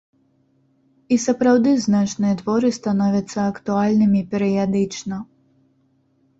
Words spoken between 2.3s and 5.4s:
творы становяцца актуальнымі перыядычна.